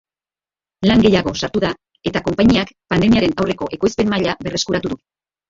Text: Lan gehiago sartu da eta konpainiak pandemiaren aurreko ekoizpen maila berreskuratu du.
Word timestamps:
Lan 0.91 1.03
gehiago 1.03 1.33
sartu 1.41 1.61
da 1.63 1.71
eta 2.13 2.23
konpainiak 2.29 2.73
pandemiaren 2.95 3.37
aurreko 3.45 3.71
ekoizpen 3.79 4.13
maila 4.17 4.37
berreskuratu 4.43 4.95
du. 4.97 5.01